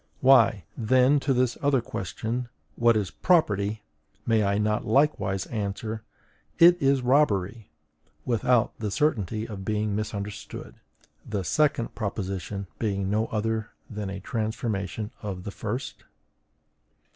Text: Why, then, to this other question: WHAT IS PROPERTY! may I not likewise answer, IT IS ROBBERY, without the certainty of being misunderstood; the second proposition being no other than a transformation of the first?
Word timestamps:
Why, 0.19 0.63
then, 0.75 1.19
to 1.19 1.31
this 1.31 1.59
other 1.61 1.79
question: 1.79 2.49
WHAT 2.75 2.97
IS 2.97 3.11
PROPERTY! 3.11 3.83
may 4.25 4.43
I 4.43 4.57
not 4.57 4.83
likewise 4.83 5.45
answer, 5.45 6.01
IT 6.57 6.81
IS 6.81 7.03
ROBBERY, 7.03 7.69
without 8.25 8.73
the 8.79 8.89
certainty 8.89 9.47
of 9.47 9.63
being 9.63 9.95
misunderstood; 9.95 10.73
the 11.23 11.43
second 11.43 11.93
proposition 11.93 12.65
being 12.79 13.11
no 13.11 13.27
other 13.27 13.69
than 13.91 14.09
a 14.09 14.19
transformation 14.19 15.11
of 15.21 15.43
the 15.43 15.51
first? 15.51 16.03